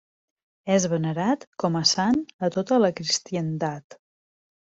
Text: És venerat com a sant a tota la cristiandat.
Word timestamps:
És 0.75 0.87
venerat 0.93 1.45
com 1.65 1.77
a 1.81 1.83
sant 1.91 2.17
a 2.47 2.51
tota 2.57 2.81
la 2.87 2.91
cristiandat. 3.01 4.01